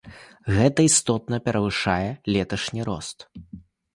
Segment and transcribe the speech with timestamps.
[0.53, 2.07] Гэта істотна перавышае
[2.37, 3.17] леташні рост.